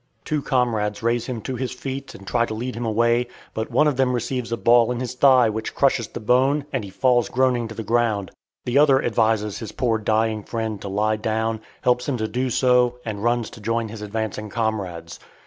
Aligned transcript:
Two 0.25 0.41
comrades 0.41 1.03
raise 1.03 1.27
him 1.27 1.41
to 1.41 1.55
his 1.55 1.71
feet 1.71 2.15
and 2.15 2.25
try 2.25 2.47
to 2.47 2.55
lead 2.55 2.73
him 2.73 2.87
away, 2.87 3.27
but 3.53 3.69
one 3.69 3.87
of 3.87 3.97
them 3.97 4.13
receives 4.13 4.51
a 4.51 4.57
ball 4.57 4.91
in 4.91 4.99
his 4.99 5.13
thigh 5.13 5.47
which 5.47 5.75
crushes 5.75 6.07
the 6.07 6.19
bone, 6.19 6.65
and 6.73 6.83
he 6.83 6.89
falls 6.89 7.29
groaning 7.29 7.67
to 7.67 7.75
the 7.75 7.83
ground. 7.83 8.31
The 8.65 8.79
other 8.79 9.03
advises 9.05 9.59
his 9.59 9.71
poor 9.71 9.99
dying 9.99 10.41
friend 10.41 10.81
to 10.81 10.87
lie 10.87 11.17
down, 11.17 11.61
helps 11.83 12.09
him 12.09 12.17
to 12.17 12.27
do 12.27 12.49
so, 12.49 12.95
and 13.05 13.23
runs 13.23 13.51
to 13.51 13.61
join 13.61 13.89
his 13.89 14.01
advancing 14.01 14.49
comrades. 14.49 15.19